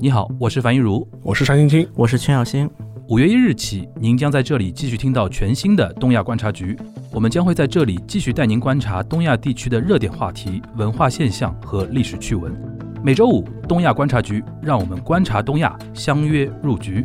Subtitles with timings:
[0.00, 2.70] 你好，我是樊一如，我是单青青，我是全小新。
[3.08, 6.78] 五月一日起，您将在这里继续听到全新的东亚观察局。
[7.10, 12.52] 我们将会在这里继续带您观察东亚地区的热点话题、文化现象和历史趣闻。
[13.02, 17.04] 每周五，东亚观察局，让我们观察东亚，相约入局。